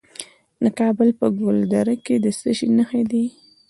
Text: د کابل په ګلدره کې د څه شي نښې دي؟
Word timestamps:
د 0.63 0.65
کابل 0.79 1.09
په 1.19 1.27
ګلدره 1.39 1.95
کې 2.05 2.15
د 2.23 2.25
څه 2.39 2.49
شي 2.57 2.67
نښې 2.77 3.03
دي؟ 3.11 3.25